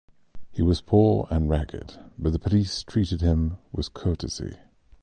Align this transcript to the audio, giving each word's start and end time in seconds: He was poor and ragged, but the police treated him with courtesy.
He 0.51 0.63
was 0.63 0.81
poor 0.81 1.27
and 1.29 1.47
ragged, 1.47 1.97
but 2.17 2.31
the 2.31 2.39
police 2.39 2.81
treated 2.81 3.21
him 3.21 3.57
with 3.71 3.93
courtesy. 3.93 4.57